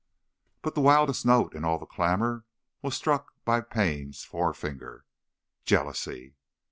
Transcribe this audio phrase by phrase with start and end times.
[0.63, 2.45] But the wildest note in all the clamour
[2.81, 5.05] was struck by pain's forefinger,
[5.63, 6.33] jealousy.